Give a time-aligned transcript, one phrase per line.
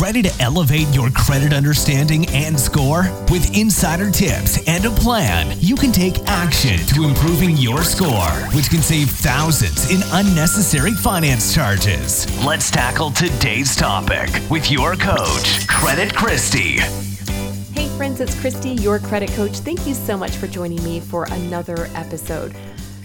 [0.00, 3.02] Ready to elevate your credit understanding and score?
[3.30, 8.70] With insider tips and a plan, you can take action to improving your score, which
[8.70, 12.26] can save thousands in unnecessary finance charges.
[12.44, 16.80] Let's tackle today's topic with your coach, Credit Christy.
[17.72, 19.58] Hey friends, it's Christy, your credit coach.
[19.58, 22.52] Thank you so much for joining me for another episode.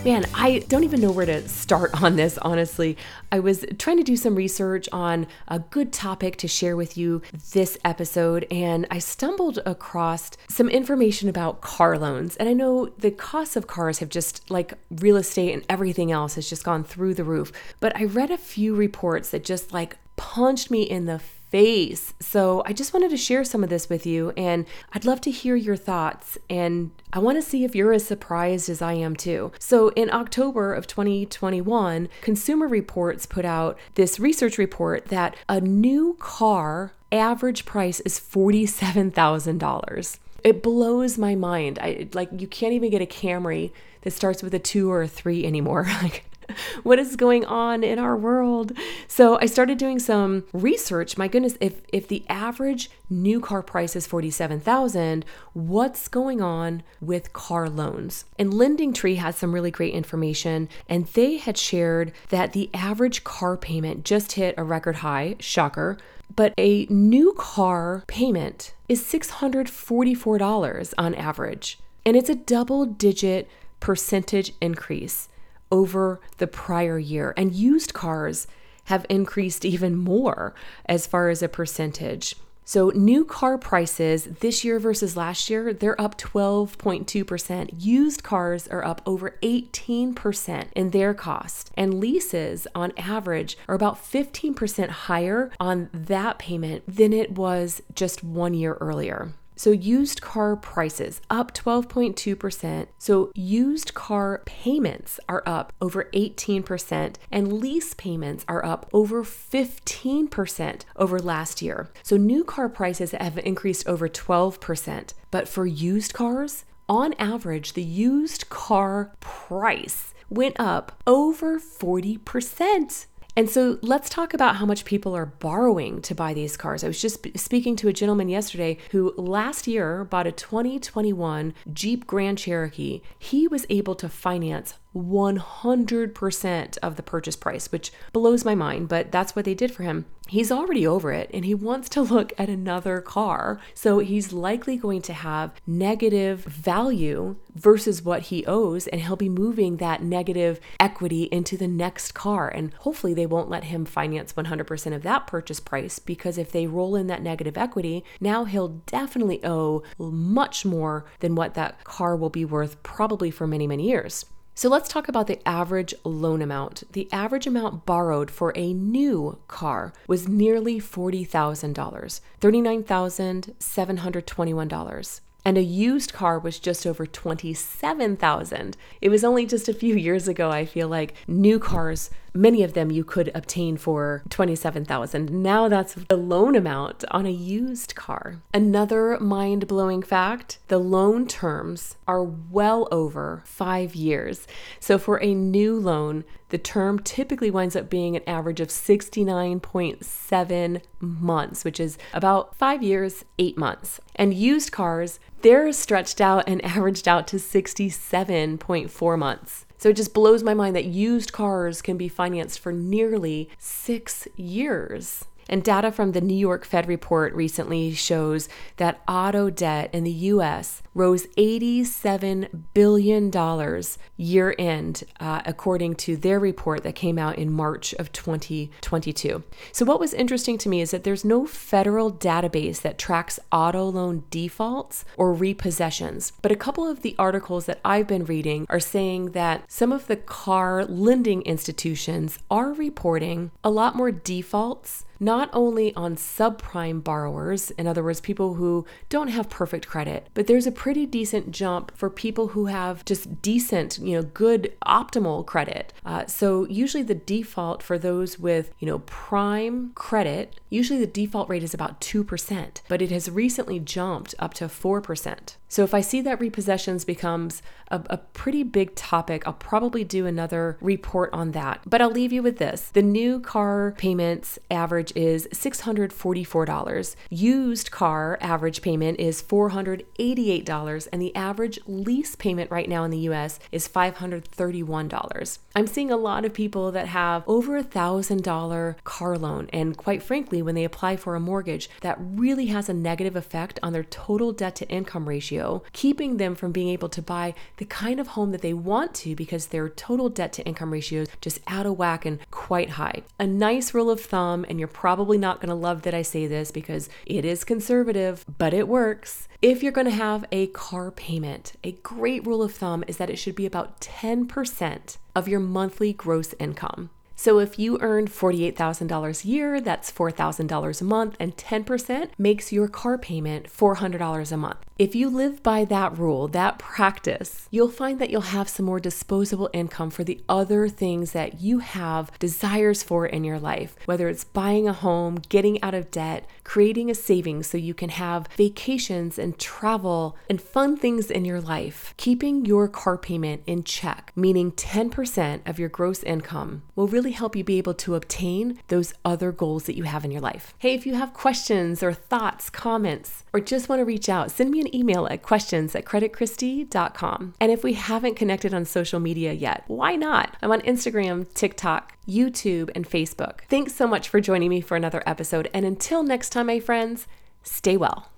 [0.05, 2.95] Man, I don't even know where to start on this, honestly.
[3.34, 7.21] I was trying to do some research on a good topic to share with you
[7.52, 12.38] this episode, and I stumbled across some information about car loans.
[12.38, 16.35] And I know the costs of cars have just, like real estate and everything else,
[16.35, 17.52] has just gone through the roof.
[17.81, 22.13] But I read a few reports that just like punched me in the face.
[22.20, 25.31] So I just wanted to share some of this with you, and I'd love to
[25.31, 26.38] hear your thoughts.
[26.49, 29.52] And I want to see if you're as surprised as I am too.
[29.59, 36.16] So in October of 2021, Consumer Reports put out this research report that a new
[36.20, 40.20] car average price is $47,000.
[40.43, 41.79] It blows my mind.
[41.81, 43.71] I like you can't even get a Camry
[44.02, 45.87] that starts with a 2 or a 3 anymore.
[46.02, 46.24] Like
[46.84, 48.72] what is going on in our world?
[49.08, 51.18] So I started doing some research.
[51.18, 57.34] My goodness, if if the average new car price is 47,000, what's going on with
[57.34, 58.26] car loans?
[58.38, 63.24] And Lending Tree has some really great information and they had shared that the average
[63.24, 65.97] car payment just hit a record high, shocker,
[66.36, 71.80] but a new car payment is $644 on average.
[72.06, 73.50] And it's a double digit
[73.80, 75.30] percentage increase
[75.72, 77.34] over the prior year.
[77.38, 78.47] And used cars
[78.85, 80.53] have increased even more
[80.85, 82.35] as far as a percentage.
[82.66, 87.73] So, new car prices this year versus last year, they're up 12.2%.
[87.79, 91.72] Used cars are up over 18% in their cost.
[91.75, 98.23] And leases, on average, are about 15% higher on that payment than it was just
[98.23, 99.34] one year earlier.
[99.59, 102.88] So, used car prices up 12.2%.
[102.97, 110.81] So, used car payments are up over 18%, and lease payments are up over 15%
[110.96, 111.90] over last year.
[112.03, 115.14] So, new car prices have increased over 12%.
[115.30, 123.08] But for used cars, on average, the used car price went up over 40%.
[123.35, 126.84] And so let's talk about how much people are borrowing to buy these cars.
[126.84, 132.06] I was just speaking to a gentleman yesterday who last year bought a 2021 Jeep
[132.06, 133.01] Grand Cherokee.
[133.17, 139.12] He was able to finance 100% of the purchase price, which blows my mind, but
[139.12, 140.06] that's what they did for him.
[140.28, 143.60] He's already over it and he wants to look at another car.
[143.74, 149.30] So he's likely going to have negative value versus what he owes, and he'll be
[149.30, 152.48] moving that negative equity into the next car.
[152.48, 156.68] And hopefully, they won't let him finance 100% of that purchase price because if they
[156.68, 162.16] roll in that negative equity, now he'll definitely owe much more than what that car
[162.16, 164.26] will be worth probably for many, many years.
[164.59, 166.84] So let's talk about the average loan amount.
[166.92, 176.12] The average amount borrowed for a new car was nearly $40,000, $39,721 and a used
[176.12, 178.75] car was just over 27,000.
[179.00, 182.73] It was only just a few years ago I feel like new cars Many of
[182.73, 185.31] them you could obtain for 27,000.
[185.31, 188.41] Now that's the loan amount on a used car.
[188.53, 194.47] Another mind-blowing fact, the loan terms are well over 5 years.
[194.79, 200.81] So for a new loan, the term typically winds up being an average of 69.7
[201.00, 204.00] months, which is about 5 years, 8 months.
[204.16, 209.66] And used cars, they're stretched out and averaged out to 67.4 months.
[209.79, 214.28] So it just blows my mind that used cars can be financed for nearly six
[214.35, 215.23] years.
[215.50, 220.12] And data from the New York Fed report recently shows that auto debt in the
[220.12, 223.84] US rose $87 billion
[224.18, 229.44] year end, uh, according to their report that came out in March of 2022.
[229.72, 233.85] So, what was interesting to me is that there's no federal database that tracks auto
[233.85, 236.32] loan defaults or repossessions.
[236.41, 240.08] But a couple of the articles that I've been reading are saying that some of
[240.08, 247.72] the car lending institutions are reporting a lot more defaults not only on subprime borrowers,
[247.72, 251.92] in other words, people who don't have perfect credit, but there's a pretty decent jump
[251.96, 255.94] for people who have just decent, you know, good optimal credit.
[256.06, 261.50] Uh, so usually the default for those with, you know, prime credit, usually the default
[261.50, 265.56] rate is about 2%, but it has recently jumped up to 4%.
[265.69, 267.62] So if I see that repossessions becomes
[267.92, 271.81] a, a, pretty big topic, I'll probably do another report on that.
[271.86, 272.89] But I'll leave you with this.
[272.89, 277.16] The new car payments average is $644.
[277.30, 283.30] Used car average payment is $488 and the average lease payment right now in the
[283.30, 285.60] US is $531.
[285.75, 290.24] I'm seeing a lot of people that have over a $1,000 car loan and quite
[290.24, 294.04] frankly when they apply for a mortgage that really has a negative effect on their
[294.04, 295.58] total debt to income ratio
[295.94, 299.35] keeping them from being able to buy the kind of home that they want to
[299.35, 303.23] because their total debt to income ratio is just out of whack and quite high.
[303.39, 306.47] A nice rule of thumb, and you're probably not going to love that I say
[306.47, 309.47] this because it is conservative, but it works.
[309.61, 313.29] If you're going to have a car payment, a great rule of thumb is that
[313.29, 317.09] it should be about 10% of your monthly gross income.
[317.35, 322.89] So if you earn $48,000 a year, that's $4,000 a month, and 10% makes your
[322.89, 324.79] car payment $400 a month.
[324.99, 328.99] If you live by that rule, that practice, you'll find that you'll have some more
[328.99, 334.27] disposable income for the other things that you have desires for in your life, whether
[334.27, 338.49] it's buying a home, getting out of debt, creating a savings so you can have
[338.57, 342.13] vacations and travel and fun things in your life.
[342.17, 347.55] Keeping your car payment in check, meaning 10% of your gross income, will really help
[347.55, 350.73] you be able to obtain those other goals that you have in your life.
[350.77, 354.69] Hey, if you have questions or thoughts, comments, or just want to reach out, send
[354.71, 357.53] me an email at questions at creditchristy.com.
[357.59, 360.56] And if we haven't connected on social media yet, why not?
[360.62, 363.62] I'm on Instagram, TikTok, YouTube, and Facebook.
[363.69, 365.69] Thanks so much for joining me for another episode.
[365.74, 367.27] And until next time, my friends,
[367.63, 368.30] stay well.